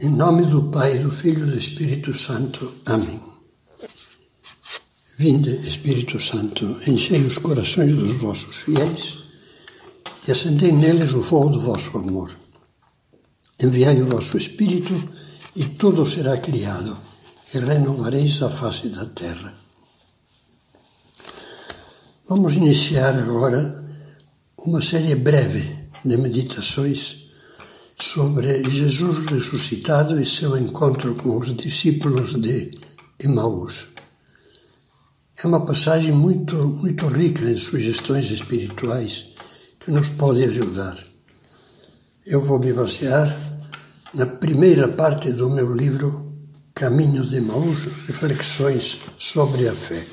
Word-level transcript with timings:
Em 0.00 0.10
nome 0.10 0.46
do 0.46 0.62
Pai, 0.70 0.96
do 1.00 1.10
Filho 1.10 1.44
e 1.44 1.50
do 1.50 1.58
Espírito 1.58 2.16
Santo. 2.16 2.72
Amém. 2.86 3.20
Vinde, 5.16 5.50
Espírito 5.66 6.20
Santo, 6.20 6.78
enchei 6.86 7.20
os 7.22 7.38
corações 7.38 7.92
dos 7.96 8.12
vossos 8.12 8.58
fiéis 8.58 9.18
e 10.26 10.30
acendei 10.30 10.70
neles 10.70 11.12
o 11.12 11.22
fogo 11.24 11.48
do 11.48 11.60
vosso 11.60 11.98
amor. 11.98 12.30
Enviai 13.60 14.00
o 14.00 14.06
vosso 14.06 14.38
Espírito 14.38 14.94
e 15.56 15.64
tudo 15.64 16.06
será 16.06 16.38
criado 16.38 16.96
e 17.52 17.58
renovareis 17.58 18.40
a 18.42 18.50
face 18.50 18.90
da 18.90 19.04
terra. 19.06 19.52
Vamos 22.28 22.54
iniciar 22.54 23.16
agora 23.18 23.84
uma 24.58 24.80
série 24.80 25.16
breve 25.16 25.88
de 26.04 26.16
meditações 26.16 27.27
sobre 28.00 28.62
Jesus 28.64 29.26
ressuscitado 29.26 30.20
e 30.20 30.24
seu 30.24 30.56
encontro 30.56 31.14
com 31.16 31.36
os 31.36 31.54
discípulos 31.56 32.40
de 32.40 32.70
Emaús. 33.20 33.88
É 35.42 35.46
uma 35.46 35.64
passagem 35.64 36.12
muito, 36.12 36.56
muito 36.56 37.06
rica 37.06 37.44
em 37.44 37.56
sugestões 37.56 38.30
espirituais 38.30 39.26
que 39.80 39.90
nos 39.90 40.10
pode 40.10 40.44
ajudar. 40.44 40.96
Eu 42.24 42.44
vou 42.44 42.58
me 42.58 42.72
basear 42.72 43.36
na 44.14 44.26
primeira 44.26 44.88
parte 44.88 45.32
do 45.32 45.50
meu 45.50 45.74
livro 45.74 46.32
Caminho 46.74 47.24
de 47.26 47.36
Emaús, 47.36 47.84
Reflexões 48.06 48.98
sobre 49.18 49.68
a 49.68 49.74
Fé. 49.74 50.06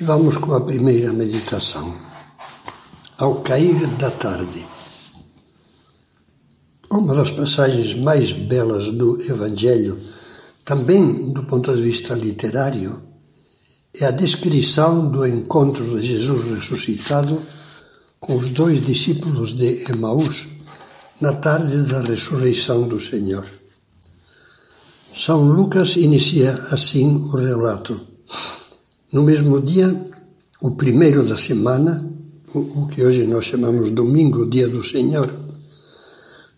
E 0.00 0.04
vamos 0.04 0.38
com 0.38 0.54
a 0.54 0.60
primeira 0.60 1.12
meditação. 1.12 1.94
Ao 3.18 3.42
cair 3.42 3.86
da 3.98 4.10
tarde. 4.10 4.66
Uma 6.92 7.14
das 7.14 7.30
passagens 7.30 7.94
mais 7.94 8.32
belas 8.32 8.90
do 8.90 9.22
Evangelho, 9.22 9.96
também 10.64 11.30
do 11.30 11.44
ponto 11.44 11.72
de 11.72 11.80
vista 11.80 12.14
literário, 12.14 13.00
é 13.94 14.06
a 14.06 14.10
descrição 14.10 15.08
do 15.08 15.24
encontro 15.24 15.84
de 15.96 16.04
Jesus 16.04 16.48
ressuscitado 16.50 17.40
com 18.18 18.34
os 18.34 18.50
dois 18.50 18.84
discípulos 18.84 19.54
de 19.54 19.88
Emaús 19.88 20.48
na 21.20 21.32
tarde 21.34 21.84
da 21.84 22.00
ressurreição 22.00 22.88
do 22.88 22.98
Senhor. 22.98 23.46
São 25.14 25.44
Lucas 25.44 25.94
inicia 25.94 26.54
assim 26.72 27.06
o 27.06 27.36
relato. 27.36 28.00
No 29.12 29.22
mesmo 29.22 29.60
dia, 29.60 29.94
o 30.60 30.72
primeiro 30.72 31.24
da 31.24 31.36
semana, 31.36 32.04
o 32.52 32.88
que 32.88 33.04
hoje 33.04 33.24
nós 33.28 33.44
chamamos 33.44 33.92
domingo, 33.92 34.44
dia 34.44 34.68
do 34.68 34.82
Senhor, 34.82 35.49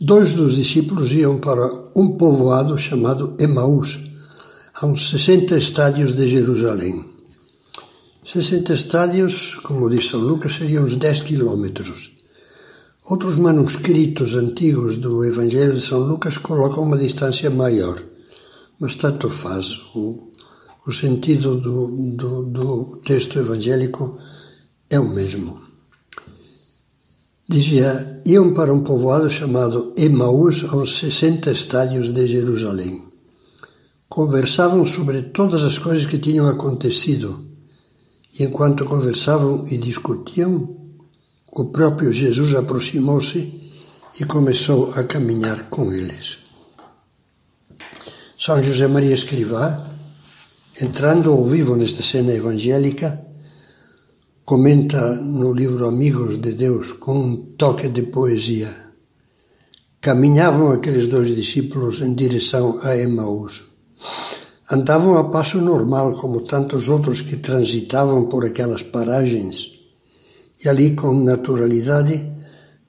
Dois 0.04 0.34
dos 0.34 0.56
discípulos 0.56 1.12
iam 1.12 1.38
para 1.38 1.64
um 1.94 2.16
povoado 2.16 2.76
chamado 2.76 3.36
Emaús, 3.38 4.00
a 4.74 4.84
uns 4.84 5.10
60 5.10 5.56
estádios 5.56 6.12
de 6.12 6.28
Jerusalém. 6.28 7.04
60 8.24 8.74
estádios, 8.74 9.54
como 9.62 9.88
diz 9.88 10.08
São 10.08 10.18
Lucas, 10.18 10.56
seriam 10.56 10.82
uns 10.82 10.96
10 10.96 11.22
quilômetros. 11.22 12.10
Outros 13.08 13.36
manuscritos 13.36 14.34
antigos 14.34 14.96
do 14.96 15.24
Evangelho 15.24 15.74
de 15.74 15.80
São 15.80 16.00
Lucas 16.00 16.36
colocam 16.36 16.82
uma 16.82 16.98
distância 16.98 17.48
maior, 17.48 18.02
mas 18.80 18.96
tanto 18.96 19.30
faz. 19.30 19.82
O, 19.94 20.32
o 20.84 20.90
sentido 20.90 21.56
do, 21.58 21.86
do, 22.16 22.42
do 22.42 23.00
texto 23.04 23.38
evangélico 23.38 24.18
é 24.90 24.98
o 24.98 25.08
mesmo. 25.08 25.71
Dizia, 27.52 28.22
iam 28.24 28.54
para 28.54 28.72
um 28.72 28.82
povoado 28.82 29.28
chamado 29.28 29.92
Emaús, 29.98 30.64
a 30.64 30.74
uns 30.74 30.96
60 30.96 31.50
estádios 31.50 32.10
de 32.10 32.26
Jerusalém. 32.26 33.02
Conversavam 34.08 34.86
sobre 34.86 35.20
todas 35.20 35.62
as 35.62 35.76
coisas 35.76 36.06
que 36.06 36.16
tinham 36.16 36.48
acontecido. 36.48 37.44
E 38.40 38.44
enquanto 38.44 38.86
conversavam 38.86 39.64
e 39.70 39.76
discutiam, 39.76 40.76
o 41.52 41.66
próprio 41.66 42.10
Jesus 42.10 42.54
aproximou-se 42.54 43.52
e 44.18 44.24
começou 44.24 44.90
a 44.92 45.04
caminhar 45.04 45.68
com 45.68 45.92
eles. 45.92 46.38
São 48.38 48.62
José 48.62 48.86
Maria 48.86 49.12
Escrivá, 49.12 49.76
entrando 50.80 51.30
ao 51.30 51.44
vivo 51.44 51.76
nesta 51.76 52.02
cena 52.02 52.32
evangélica, 52.32 53.20
comenta 54.44 55.14
no 55.14 55.52
livro 55.52 55.86
Amigos 55.86 56.38
de 56.38 56.52
Deus 56.54 56.92
com 56.92 57.16
um 57.16 57.36
toque 57.56 57.88
de 57.88 58.02
poesia. 58.02 58.74
Caminhavam 60.00 60.72
aqueles 60.72 61.06
dois 61.06 61.34
discípulos 61.34 62.00
em 62.00 62.12
direção 62.12 62.80
a 62.82 62.96
Emaús. 62.96 63.62
Andavam 64.68 65.16
a 65.16 65.30
passo 65.30 65.60
normal, 65.60 66.14
como 66.14 66.40
tantos 66.40 66.88
outros 66.88 67.20
que 67.20 67.36
transitavam 67.36 68.24
por 68.24 68.44
aquelas 68.44 68.82
paragens, 68.82 69.70
e 70.64 70.68
ali, 70.68 70.96
com 70.96 71.12
naturalidade, 71.22 72.26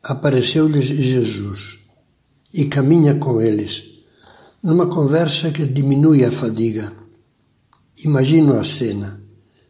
apareceu-lhes 0.01 0.85
Jesus 0.85 1.77
e 2.53 2.65
caminha 2.65 3.15
com 3.15 3.41
eles, 3.41 3.83
numa 4.63 4.87
conversa 4.87 5.51
que 5.51 5.67
diminui 5.67 6.23
a 6.23 6.31
fadiga. 6.31 6.91
Imagino 8.03 8.59
a 8.59 8.63
cena 8.63 9.22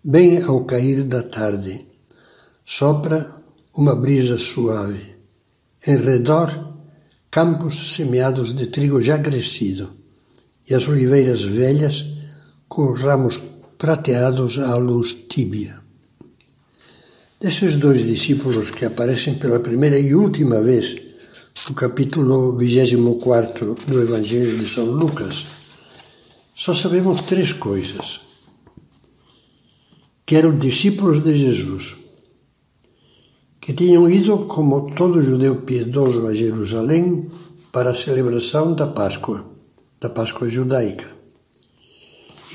Bem 0.05 0.43
ao 0.43 0.65
cair 0.65 1.03
da 1.05 1.23
tarde, 1.23 1.85
sopra 2.65 3.41
uma 3.73 3.95
brisa 3.95 4.37
suave. 4.37 5.15
Em 5.87 5.95
redor, 5.95 6.75
campos 7.31 7.95
semeados 7.95 8.53
de 8.53 8.67
trigo 8.67 9.01
já 9.01 9.17
crescido 9.17 9.93
e 10.69 10.75
as 10.75 10.89
oliveiras 10.89 11.43
velhas 11.43 12.05
com 12.67 12.91
os 12.91 12.99
ramos 12.99 13.39
prateados 13.77 14.59
à 14.59 14.75
luz 14.75 15.13
tíbia. 15.29 15.79
Desses 17.39 17.77
dois 17.77 18.05
discípulos 18.05 18.71
que 18.71 18.83
aparecem 18.83 19.35
pela 19.35 19.61
primeira 19.61 19.97
e 19.97 20.13
última 20.13 20.61
vez 20.61 20.97
no 21.69 21.73
capítulo 21.73 22.57
24 22.57 23.73
do 23.87 24.01
Evangelho 24.01 24.59
de 24.59 24.67
São 24.67 24.83
Lucas, 24.83 25.45
só 26.53 26.73
sabemos 26.73 27.21
três 27.21 27.53
coisas 27.53 28.32
que 30.33 30.37
eram 30.37 30.57
discípulos 30.57 31.21
de 31.21 31.37
Jesus, 31.37 31.95
que 33.61 33.71
tinham 33.71 34.09
ido, 34.09 34.47
como 34.47 34.89
todo 34.95 35.21
judeu 35.21 35.57
piedoso, 35.57 36.25
a 36.25 36.33
Jerusalém 36.33 37.29
para 37.71 37.91
a 37.91 37.93
celebração 37.93 38.73
da 38.73 38.87
Páscoa, 38.87 39.45
da 40.01 40.09
Páscoa 40.09 40.49
judaica, 40.49 41.05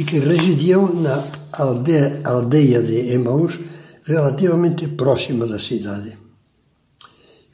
e 0.01 0.03
que 0.03 0.19
residiam 0.19 0.93
na 0.93 1.23
aldeia, 1.53 2.21
aldeia 2.25 2.83
de 2.83 3.13
Emaús, 3.13 3.61
relativamente 4.03 4.89
próxima 4.89 5.47
da 5.47 5.61
cidade. 5.61 6.19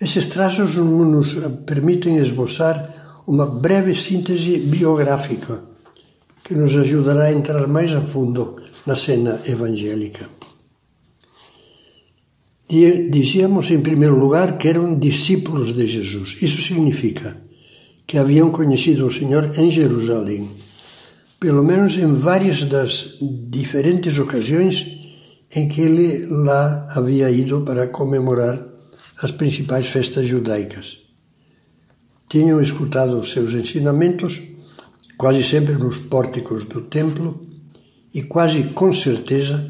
Esses 0.01 0.27
traços 0.27 0.75
nos 0.77 1.35
permitem 1.67 2.17
esboçar 2.17 3.21
uma 3.27 3.45
breve 3.45 3.95
síntese 3.95 4.57
biográfica 4.57 5.61
que 6.43 6.55
nos 6.55 6.75
ajudará 6.75 7.25
a 7.25 7.33
entrar 7.35 7.69
mais 7.69 7.93
a 7.93 8.01
fundo 8.01 8.64
na 8.87 8.97
cena 8.97 9.41
evangélica. 9.47 10.29
Dizíamos, 12.69 13.71
em 13.71 13.81
primeiro 13.81 14.19
lugar, 14.19 14.59
que 14.59 14.69
eram 14.69 14.99
discípulos 14.99 15.75
de 15.75 15.87
Jesus. 15.87 16.37
Isso 16.43 16.63
significa 16.63 17.37
que 18.07 18.19
haviam 18.19 18.51
conhecido 18.51 19.07
o 19.07 19.13
Senhor 19.13 19.53
em 19.59 19.71
Jerusalém, 19.71 20.51
pelo 21.39 21.63
menos 21.63 21.97
em 21.97 22.13
várias 22.15 22.65
das 22.65 23.17
diferentes 23.21 24.19
ocasiões 24.19 24.87
em 25.55 25.69
que 25.69 25.81
ele 25.81 26.27
lá 26.27 26.87
havia 26.91 27.31
ido 27.31 27.63
para 27.63 27.87
comemorar 27.87 28.59
as 29.23 29.31
principais 29.31 29.87
festas 29.87 30.27
judaicas. 30.27 30.99
Tinham 32.29 32.61
escutado 32.61 33.19
os 33.19 33.31
seus 33.31 33.53
ensinamentos, 33.53 34.43
quase 35.17 35.45
sempre 35.45 35.75
nos 35.75 35.99
pórticos 35.99 36.65
do 36.65 36.81
templo, 36.83 37.47
e 38.15 38.23
quase 38.23 38.63
com 38.63 38.95
certeza 38.95 39.69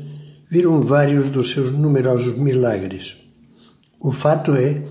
viram 0.50 0.82
vários 0.82 1.31
dos 1.31 1.50
seus 1.50 1.73
numerosos 1.73 2.37
milagres. 2.37 3.17
O 3.99 4.12
fato 4.12 4.52
é 4.52 4.82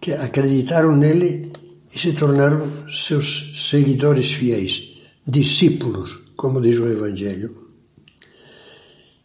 que 0.00 0.12
acreditaram 0.12 0.96
nele 0.96 1.52
e 1.94 1.98
se 1.98 2.12
tornaram 2.14 2.66
seus 2.90 3.68
seguidores 3.70 4.32
fiéis, 4.32 4.94
discípulos, 5.26 6.18
como 6.36 6.60
diz 6.60 6.78
o 6.78 6.88
Evangelho. 6.88 7.62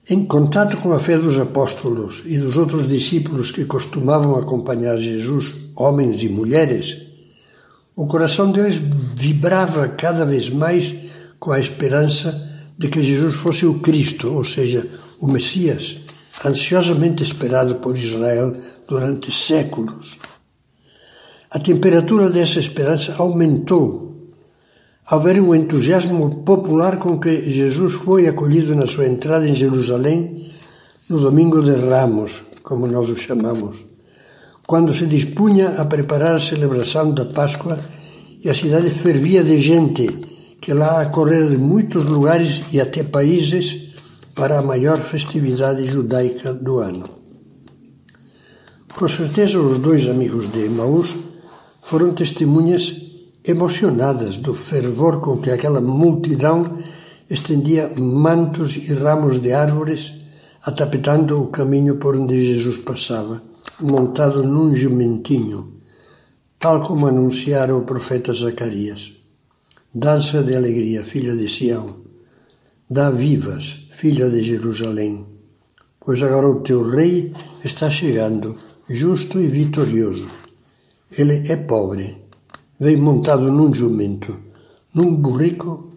Em 0.09 0.25
contato 0.25 0.77
com 0.77 0.91
a 0.91 0.99
fé 0.99 1.17
dos 1.17 1.39
apóstolos 1.39 2.23
e 2.25 2.37
dos 2.37 2.57
outros 2.57 2.87
discípulos 2.87 3.51
que 3.51 3.65
costumavam 3.65 4.35
acompanhar 4.35 4.97
Jesus, 4.97 5.71
homens 5.75 6.21
e 6.21 6.29
mulheres, 6.29 6.97
o 7.95 8.05
coração 8.05 8.51
deles 8.51 8.79
vibrava 9.15 9.87
cada 9.87 10.25
vez 10.25 10.49
mais 10.49 10.93
com 11.39 11.51
a 11.51 11.59
esperança 11.59 12.46
de 12.77 12.87
que 12.89 13.03
Jesus 13.03 13.35
fosse 13.35 13.65
o 13.65 13.79
Cristo, 13.79 14.33
ou 14.33 14.45
seja, 14.45 14.87
o 15.19 15.27
Messias, 15.27 15.97
ansiosamente 16.45 17.23
esperado 17.23 17.75
por 17.75 17.97
Israel 17.97 18.55
durante 18.87 19.31
séculos. 19.31 20.17
A 21.49 21.59
temperatura 21.59 22.29
dessa 22.29 22.59
esperança 22.59 23.15
aumentou 23.17 24.07
ao 25.07 25.21
ver 25.21 25.39
o 25.39 25.55
entusiasmo 25.55 26.43
popular 26.43 26.97
com 26.97 27.17
que 27.17 27.49
Jesus 27.49 27.93
foi 27.93 28.27
acolhido 28.27 28.75
na 28.75 28.85
sua 28.85 29.07
entrada 29.07 29.47
em 29.47 29.55
Jerusalém 29.55 30.45
no 31.09 31.19
domingo 31.19 31.61
de 31.61 31.73
Ramos, 31.73 32.43
como 32.61 32.85
nós 32.85 33.09
o 33.09 33.15
chamamos, 33.15 33.77
quando 34.67 34.93
se 34.93 35.05
dispunha 35.05 35.69
a 35.79 35.85
preparar 35.85 36.35
a 36.35 36.39
celebração 36.39 37.13
da 37.13 37.25
Páscoa 37.25 37.79
e 38.43 38.49
a 38.49 38.53
cidade 38.53 38.89
fervia 38.89 39.41
de 39.41 39.61
gente 39.61 40.26
que 40.61 40.73
lá 40.73 41.01
acorrera 41.01 41.49
de 41.49 41.57
muitos 41.57 42.05
lugares 42.05 42.63
e 42.73 42.81
até 42.81 43.03
países 43.03 43.93
para 44.33 44.59
a 44.59 44.61
maior 44.61 45.01
festividade 45.01 45.85
judaica 45.85 46.53
do 46.53 46.79
ano. 46.79 47.09
Com 48.95 49.07
certeza, 49.07 49.59
os 49.59 49.79
dois 49.79 50.07
amigos 50.07 50.51
de 50.51 50.65
Emaús 50.65 51.15
foram 51.83 52.13
testemunhas 52.13 52.95
emocionadas 53.45 54.37
do 54.37 54.53
fervor 54.53 55.21
com 55.21 55.37
que 55.37 55.49
aquela 55.49 55.79
multidão 55.79 56.77
estendia 57.29 57.91
mantos 57.99 58.75
e 58.75 58.93
ramos 58.93 59.39
de 59.39 59.53
árvores, 59.53 60.13
atapetando 60.63 61.41
o 61.41 61.47
caminho 61.47 61.97
por 61.97 62.15
onde 62.15 62.41
Jesus 62.41 62.77
passava, 62.79 63.41
montado 63.79 64.43
num 64.43 64.73
jumentinho, 64.75 65.73
tal 66.59 66.83
como 66.85 67.07
anunciara 67.07 67.75
o 67.75 67.83
profeta 67.83 68.33
Zacarias. 68.33 69.16
Dança 69.99 70.43
de 70.43 70.55
alegria, 70.55 71.03
filha 71.03 71.35
de 71.35 71.49
Sião. 71.49 71.87
Dá 72.87 73.09
vivas, 73.09 73.87
filha 73.89 74.29
de 74.29 74.43
Jerusalém, 74.43 75.25
pois 75.99 76.21
agora 76.21 76.47
o 76.47 76.61
teu 76.61 76.87
rei 76.87 77.33
está 77.65 77.89
chegando, 77.89 78.55
justo 78.87 79.39
e 79.39 79.47
vitorioso. 79.47 80.29
Ele 81.17 81.51
é 81.51 81.55
pobre 81.55 82.15
veio 82.79 83.01
montado 83.01 83.51
num 83.51 83.73
jumento, 83.73 84.37
num 84.93 85.15
burrico 85.15 85.89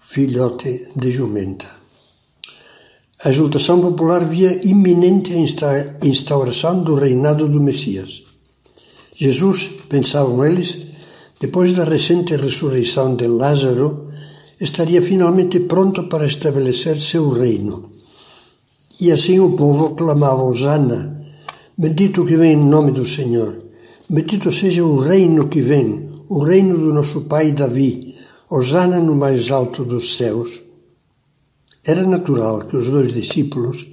filhote 0.00 0.88
de 0.96 1.12
jumenta. 1.12 1.66
A 3.22 3.30
exultação 3.30 3.80
popular 3.80 4.24
via 4.24 4.66
iminente 4.66 5.32
a 5.32 6.04
instauração 6.04 6.82
do 6.82 6.96
reinado 6.96 7.48
do 7.48 7.60
Messias. 7.60 8.24
Jesus, 9.14 9.70
pensavam 9.88 10.44
eles, 10.44 10.83
depois 11.44 11.74
da 11.74 11.84
recente 11.84 12.32
ressurreição 12.36 13.16
de 13.20 13.26
Lázaro, 13.26 14.08
estaria 14.58 15.02
finalmente 15.02 15.60
pronto 15.60 16.04
para 16.04 16.24
estabelecer 16.24 16.98
seu 16.98 17.28
reino. 17.28 17.74
E 18.98 19.12
assim 19.12 19.38
o 19.40 19.50
povo 19.52 19.94
clamava 19.94 20.42
Osana, 20.42 21.20
bendito 21.76 22.24
que 22.24 22.34
vem 22.38 22.52
em 22.54 22.64
nome 22.74 22.92
do 22.92 23.04
Senhor, 23.04 23.52
bendito 24.08 24.50
seja 24.50 24.82
o 24.82 24.98
reino 24.98 25.48
que 25.48 25.60
vem, 25.60 26.08
o 26.30 26.42
reino 26.42 26.78
do 26.78 26.94
nosso 26.94 27.28
pai 27.28 27.52
Davi, 27.52 28.14
Osana 28.48 28.98
no 28.98 29.14
mais 29.14 29.50
alto 29.50 29.84
dos 29.84 30.16
céus. 30.16 30.62
Era 31.84 32.04
natural 32.06 32.60
que 32.60 32.76
os 32.78 32.88
dois 32.88 33.12
discípulos, 33.12 33.86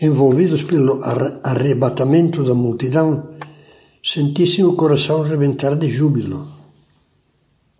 envolvidos 0.00 0.62
pelo 0.62 1.00
arrebatamento 1.42 2.44
da 2.44 2.54
multidão, 2.54 3.30
sentissem 4.00 4.64
o 4.64 4.76
coração 4.76 5.22
rebentar 5.22 5.74
de 5.74 5.90
júbilo. 5.90 6.57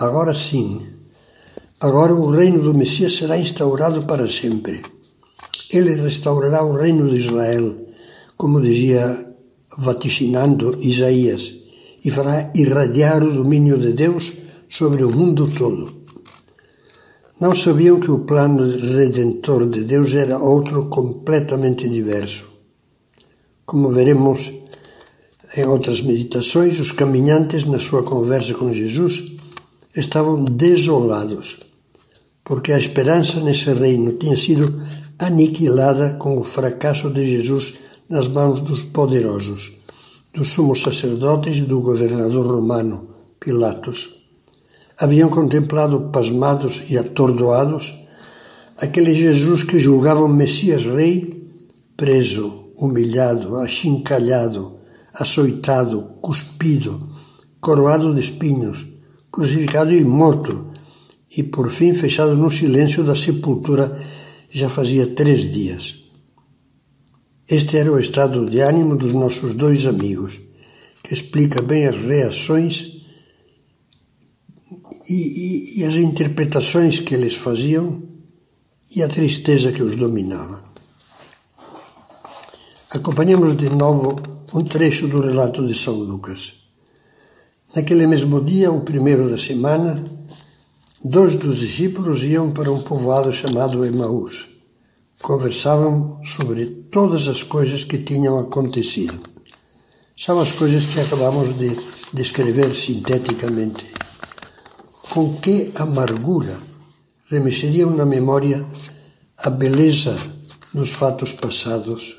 Agora 0.00 0.32
sim, 0.32 0.86
agora 1.80 2.14
o 2.14 2.30
reino 2.30 2.62
do 2.62 2.72
Messias 2.72 3.16
será 3.16 3.36
instaurado 3.36 4.04
para 4.04 4.28
sempre. 4.28 4.80
Ele 5.68 6.00
restaurará 6.00 6.62
o 6.62 6.76
reino 6.76 7.10
de 7.10 7.18
Israel, 7.18 7.74
como 8.36 8.60
dizia 8.60 9.26
vaticinando 9.76 10.78
Isaías 10.80 11.52
e 12.04 12.12
fará 12.12 12.52
irradiar 12.54 13.24
o 13.24 13.32
domínio 13.32 13.76
de 13.76 13.92
Deus 13.92 14.32
sobre 14.68 15.02
o 15.02 15.10
mundo 15.10 15.48
todo. 15.48 15.92
Não 17.40 17.52
sabiam 17.52 17.98
que 17.98 18.10
o 18.10 18.20
plano 18.20 18.62
redentor 18.70 19.68
de 19.68 19.82
Deus 19.82 20.14
era 20.14 20.38
outro 20.38 20.86
completamente 20.86 21.88
diverso. 21.88 22.44
Como 23.66 23.90
veremos 23.90 24.52
em 25.56 25.64
outras 25.64 26.02
meditações, 26.02 26.78
os 26.78 26.92
caminhantes, 26.92 27.64
na 27.64 27.80
sua 27.80 28.04
conversa 28.04 28.54
com 28.54 28.72
Jesus, 28.72 29.37
estavam 29.98 30.44
desolados, 30.44 31.58
porque 32.44 32.72
a 32.72 32.78
esperança 32.78 33.40
nesse 33.40 33.72
reino 33.72 34.12
tinha 34.12 34.36
sido 34.36 34.80
aniquilada 35.18 36.14
com 36.14 36.38
o 36.38 36.44
fracasso 36.44 37.10
de 37.10 37.26
Jesus 37.26 37.74
nas 38.08 38.28
mãos 38.28 38.60
dos 38.60 38.84
poderosos 38.84 39.78
dos 40.38 40.48
sumos 40.48 40.82
sacerdotes 40.82 41.56
e 41.56 41.62
do 41.62 41.80
governador 41.80 42.46
romano, 42.46 43.04
Pilatos. 43.40 44.08
Haviam 44.98 45.28
contemplado 45.28 46.10
pasmados 46.12 46.84
e 46.88 46.98
atordoados 46.98 47.94
aquele 48.76 49.14
Jesus 49.14 49.64
que 49.64 49.78
julgavam 49.78 50.28
Messias 50.28 50.84
Rei, 50.84 51.50
preso, 51.96 52.70
humilhado, 52.76 53.56
achincalhado, 53.56 54.76
açoitado, 55.14 56.02
cuspido, 56.20 57.08
coroado 57.60 58.14
de 58.14 58.20
espinhos, 58.20 58.86
crucificado 59.30 59.92
e 59.92 60.04
morto, 60.04 60.72
e 61.36 61.42
por 61.42 61.70
fim 61.70 61.94
fechado 61.94 62.34
no 62.36 62.50
silêncio 62.50 63.04
da 63.04 63.14
sepultura 63.14 63.98
já 64.50 64.68
fazia 64.68 65.06
três 65.14 65.50
dias. 65.50 66.04
Este 67.46 67.76
era 67.76 67.92
o 67.92 67.98
estado 67.98 68.44
de 68.44 68.60
ânimo 68.60 68.96
dos 68.96 69.12
nossos 69.12 69.54
dois 69.54 69.86
amigos, 69.86 70.38
que 71.02 71.14
explica 71.14 71.62
bem 71.62 71.86
as 71.86 71.96
reações 71.96 73.02
e, 75.08 75.14
e, 75.14 75.80
e 75.80 75.84
as 75.84 75.96
interpretações 75.96 77.00
que 77.00 77.14
eles 77.14 77.34
faziam 77.34 78.02
e 78.94 79.02
a 79.02 79.08
tristeza 79.08 79.72
que 79.72 79.82
os 79.82 79.96
dominava. 79.96 80.62
Acompanhamos 82.90 83.56
de 83.56 83.68
novo 83.70 84.16
um 84.52 84.64
trecho 84.64 85.06
do 85.08 85.20
relato 85.20 85.66
de 85.66 85.74
São 85.74 85.94
Lucas. 85.94 86.67
Naquele 87.74 88.06
mesmo 88.06 88.42
dia, 88.42 88.70
o 88.70 88.80
primeiro 88.80 89.28
da 89.28 89.38
semana, 89.38 90.02
dois 91.04 91.34
dos 91.34 91.58
discípulos 91.58 92.22
iam 92.22 92.50
para 92.50 92.72
um 92.72 92.82
povoado 92.82 93.32
chamado 93.32 93.84
Emaús 93.84 94.58
conversavam 95.22 96.20
sobre 96.24 96.66
todas 96.90 97.28
as 97.28 97.42
coisas 97.42 97.84
que 97.84 97.98
tinham 97.98 98.38
acontecido. 98.38 99.18
São 100.16 100.40
as 100.40 100.52
coisas 100.52 100.86
que 100.86 101.00
acabamos 101.00 101.56
de 101.58 101.76
descrever 102.12 102.74
sinteticamente. 102.74 103.86
Com 105.10 105.34
que 105.36 105.72
amargura 105.74 106.58
remexeriam 107.30 107.90
na 107.90 108.04
memória 108.04 108.64
a 109.38 109.50
beleza 109.50 110.18
dos 110.72 110.90
fatos 110.90 111.32
passados, 111.32 112.16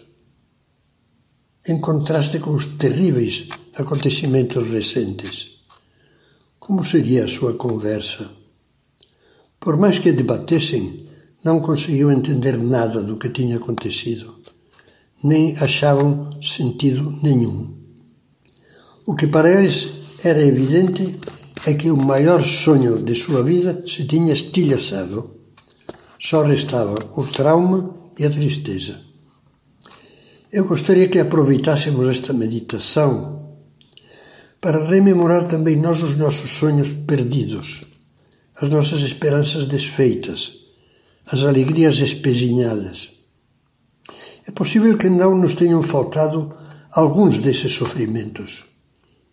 em 1.68 1.80
contraste 1.80 2.40
com 2.40 2.52
os 2.52 2.66
terríveis 2.66 3.48
acontecimentos 3.80 4.68
recentes. 4.70 5.60
Como 6.60 6.84
seria 6.84 7.26
a 7.26 7.28
sua 7.28 7.54
conversa? 7.54 8.30
Por 9.60 9.78
mais 9.78 10.00
que 10.00 10.12
debatessem, 10.12 10.98
não 11.44 11.62
conseguiu 11.62 12.12
entender 12.12 12.58
nada 12.58 13.02
do 13.02 13.18
que 13.18 13.30
tinha 13.30 13.58
acontecido, 13.58 14.36
nem 15.24 15.56
achavam 15.58 16.42
sentido 16.42 17.12
nenhum. 17.24 17.74
O 19.06 19.16
que 19.16 19.28
para 19.28 19.50
eles 19.50 19.90
era 20.24 20.42
evidente 20.42 21.18
é 21.66 21.74
que 21.74 21.90
o 21.90 21.98
maior 21.98 22.44
sonho 22.44 23.02
de 23.02 23.16
sua 23.16 23.44
vida 23.44 23.84
se 23.88 24.06
tinha 24.06 24.34
estilhaçado. 24.34 25.40
Só 26.20 26.44
restava 26.44 26.96
o 27.16 27.26
trauma 27.26 27.94
e 28.18 28.26
a 28.26 28.30
tristeza. 28.30 29.00
Eu 30.52 30.66
gostaria 30.66 31.08
que 31.08 31.20
aproveitássemos 31.20 32.10
esta 32.10 32.34
meditação 32.34 33.49
para 34.62 34.84
rememorar 34.86 35.48
também 35.48 35.76
nós 35.76 36.04
os 36.04 36.18
nossos 36.18 36.52
sonhos 36.52 36.92
perdidos, 37.08 37.84
as 38.62 38.68
nossas 38.70 39.02
esperanças 39.02 39.68
desfeitas, 39.68 40.54
as 41.32 41.44
alegrias 41.44 42.00
espezinhadas. 42.00 43.12
É 44.48 44.52
possível 44.52 44.98
que 44.98 45.10
não 45.10 45.38
nos 45.38 45.56
tenham 45.56 45.82
faltado 45.82 46.52
alguns 46.92 47.40
desses 47.40 47.74
sofrimentos 47.74 48.66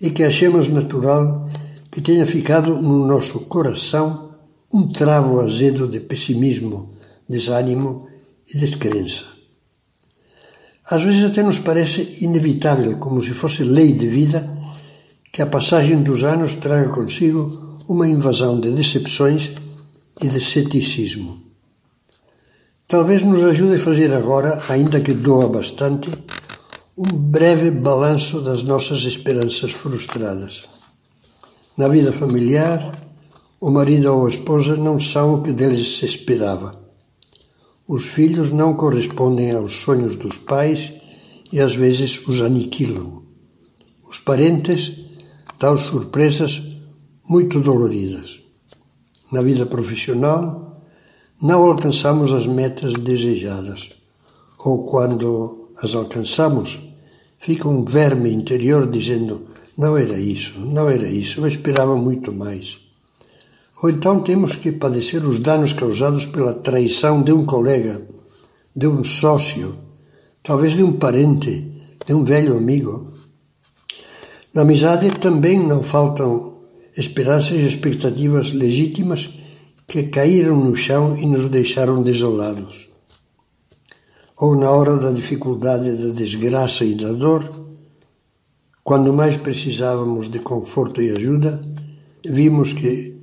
e 0.01 0.11
que 0.11 0.23
achemos 0.23 0.69
natural 0.69 1.49
que 1.91 2.01
tenha 2.01 2.27
ficado 2.27 2.81
no 2.81 3.07
nosso 3.07 3.41
coração 3.47 4.35
um 4.73 4.87
travo 4.87 5.41
azedo 5.41 5.89
de 5.89 6.01
pessimismo, 6.01 6.93
desânimo 7.29 8.07
e 8.53 8.59
descrença. 8.59 9.25
Às 10.89 11.03
vezes 11.03 11.25
até 11.25 11.43
nos 11.43 11.59
parece 11.59 12.19
inevitável, 12.21 12.99
como 12.99 13.23
se 13.23 13.33
fosse 13.33 13.65
lei 13.65 13.93
de 13.93 14.07
vida, 14.07 14.56
que 15.37 15.43
a 15.43 15.47
passagem 15.47 16.03
dos 16.03 16.25
anos 16.25 16.55
traga 16.55 16.89
consigo 16.89 17.77
uma 17.87 18.09
invasão 18.09 18.59
de 18.59 18.71
decepções 18.71 19.53
e 20.23 20.29
de 20.29 20.41
ceticismo. 20.41 21.43
Talvez 22.89 23.23
nos 23.23 23.45
ajude 23.45 23.75
a 23.75 23.79
fazer 23.79 24.15
agora, 24.15 24.63
ainda 24.71 24.99
que 24.99 25.13
doa 25.13 25.47
bastante, 25.47 26.09
um 26.97 27.05
breve 27.05 27.71
balanço 27.71 28.41
das 28.41 28.63
nossas 28.63 29.03
esperanças 29.03 29.73
frustradas. 29.73 30.65
Na 31.77 31.89
vida 31.89 32.13
familiar, 32.13 32.81
O 33.61 33.71
marido 33.71 34.11
ou 34.15 34.25
a 34.25 34.31
esposa 34.31 34.75
não 34.75 34.99
são 34.99 35.35
o 35.35 35.43
que 35.43 35.53
deles 35.53 35.99
se 35.99 36.07
esperava. 36.07 36.81
Os 37.87 38.07
filhos 38.07 38.51
não 38.51 38.75
correspondem 38.75 39.53
aos 39.53 39.83
sonhos 39.83 40.17
dos 40.17 40.39
pais 40.39 40.93
e 41.53 41.61
às 41.61 41.75
vezes 41.75 42.27
os 42.27 42.41
aniquilam. 42.41 43.23
Os 44.09 44.19
parentes 44.19 45.06
dão 45.59 45.77
surpresas 45.77 46.63
muito 47.29 47.61
doloridas. 47.61 48.41
Na 49.33 49.43
vida 49.43 49.67
profissional, 49.67 50.81
não 51.43 51.65
alcançamos 51.65 52.33
as 52.33 52.47
metas 52.47 52.95
desejadas, 52.95 53.91
ou 54.59 54.85
quando 54.85 55.71
as 55.83 55.95
alcançamos, 55.95 56.81
fica 57.39 57.69
um 57.69 57.85
verme 57.85 58.33
interior 58.33 58.91
dizendo: 58.91 59.43
não 59.77 59.97
era 59.97 60.19
isso, 60.19 60.59
não 60.59 60.89
era 60.89 61.07
isso, 61.07 61.41
eu 61.41 61.47
esperava 61.47 61.97
muito 61.97 62.33
mais. 62.33 62.79
Ou 63.83 63.91
então 63.91 64.23
temos 64.23 64.57
que 64.57 64.73
padecer 64.73 65.23
os 65.27 65.39
danos 65.39 65.73
causados 65.73 66.25
pela 66.25 66.55
traição 66.55 67.23
de 67.23 67.33
um 67.33 67.45
colega, 67.45 68.01
de 68.75 68.87
um 68.87 69.05
sócio, 69.05 69.77
talvez 70.43 70.73
de 70.75 70.83
um 70.83 70.95
parente, 70.95 71.71
de 72.07 72.15
um 72.15 72.25
velho 72.25 72.57
amigo. 72.57 73.13
Na 74.57 74.63
amizade 74.63 75.11
também 75.11 75.63
não 75.63 75.83
faltam 75.83 76.55
esperanças 76.97 77.59
e 77.59 77.67
expectativas 77.67 78.53
legítimas 78.53 79.29
que 79.87 80.05
caíram 80.05 80.57
no 80.57 80.75
chão 80.75 81.15
e 81.15 81.27
nos 81.27 81.51
deixaram 81.51 82.03
desolados. 82.03 82.89
Ou 84.41 84.57
na 84.57 84.71
hora 84.71 84.97
da 84.97 85.13
dificuldade, 85.13 85.95
da 85.95 86.09
desgraça 86.09 86.87
e 86.87 86.95
da 86.95 87.13
dor, 87.13 87.51
quando 88.83 89.13
mais 89.13 89.37
precisávamos 89.37 90.31
de 90.31 90.39
conforto 90.39 91.03
e 91.03 91.11
ajuda, 91.11 91.61
vimos 92.25 92.73
que 92.73 93.15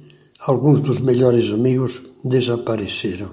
alguns 0.46 0.82
dos 0.82 1.00
melhores 1.00 1.52
amigos 1.52 2.00
desapareceram. 2.24 3.32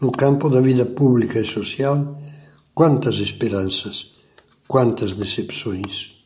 No 0.00 0.12
campo 0.12 0.48
da 0.48 0.60
vida 0.60 0.86
pública 0.86 1.40
e 1.40 1.44
social, 1.44 2.16
quantas 2.72 3.16
esperanças, 3.16 4.12
quantas 4.68 5.16
decepções. 5.16 6.17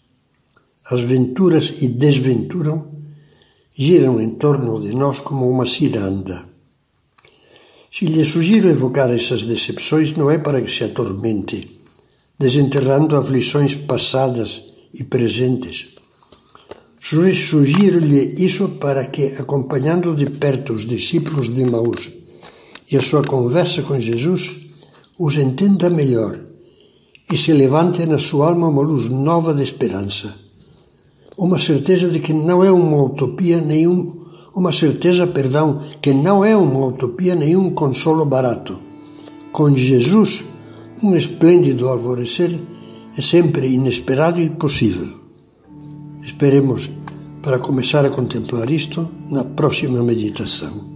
As 0.90 1.00
venturas 1.02 1.74
e 1.80 1.88
desventuram 1.88 2.90
giram 3.74 4.20
em 4.20 4.30
torno 4.30 4.80
de 4.80 4.94
nós 4.94 5.20
como 5.20 5.48
uma 5.48 5.66
ciranda. 5.66 6.44
Se 7.90 8.06
lhe 8.06 8.24
sugiro 8.24 8.68
evocar 8.68 9.10
essas 9.10 9.42
decepções, 9.44 10.16
não 10.16 10.30
é 10.30 10.38
para 10.38 10.60
que 10.60 10.70
se 10.70 10.84
atormente, 10.84 11.78
desenterrando 12.38 13.16
aflições 13.16 13.74
passadas 13.74 14.62
e 14.92 15.04
presentes, 15.04 15.92
Sugiro-lhe 17.04 18.36
isso 18.38 18.78
para 18.78 19.06
que, 19.06 19.24
acompanhando 19.36 20.14
de 20.14 20.26
perto 20.26 20.72
os 20.72 20.86
discípulos 20.86 21.52
de 21.52 21.64
Maús 21.64 22.12
e 22.92 22.96
a 22.96 23.02
sua 23.02 23.24
conversa 23.24 23.82
com 23.82 23.98
Jesus, 23.98 24.54
os 25.18 25.36
entenda 25.36 25.90
melhor 25.90 26.38
e 27.28 27.36
se 27.36 27.52
levante 27.52 28.06
na 28.06 28.18
sua 28.18 28.50
alma 28.50 28.68
uma 28.68 28.82
luz 28.82 29.08
nova 29.08 29.52
de 29.52 29.64
esperança. 29.64 30.41
Uma 31.36 31.58
certeza 31.58 32.08
de 32.08 32.20
que 32.20 32.32
não 32.32 32.62
é 32.62 32.70
uma 32.70 33.02
utopia 33.02 33.60
nenhum, 33.60 34.18
uma 34.54 34.70
certeza, 34.70 35.26
perdão, 35.26 35.80
que 36.00 36.12
não 36.12 36.44
é 36.44 36.54
uma 36.56 36.86
utopia 36.86 37.34
nenhum 37.34 37.70
consolo 37.70 38.24
barato. 38.24 38.78
Com 39.50 39.74
Jesus, 39.74 40.44
um 41.02 41.14
esplêndido 41.14 41.88
alvorecer 41.88 42.58
é 43.16 43.22
sempre 43.22 43.66
inesperado 43.66 44.40
e 44.40 44.50
possível. 44.50 45.20
Esperemos 46.22 46.90
para 47.42 47.58
começar 47.58 48.04
a 48.04 48.10
contemplar 48.10 48.70
isto 48.70 49.08
na 49.28 49.44
próxima 49.44 50.02
meditação. 50.02 50.91